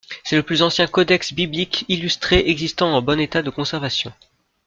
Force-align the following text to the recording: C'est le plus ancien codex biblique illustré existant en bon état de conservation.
C'est 0.23 0.35
le 0.35 0.41
plus 0.41 0.63
ancien 0.63 0.87
codex 0.87 1.31
biblique 1.31 1.85
illustré 1.87 2.41
existant 2.49 2.91
en 2.95 3.03
bon 3.03 3.19
état 3.19 3.43
de 3.43 3.51
conservation. 3.51 4.11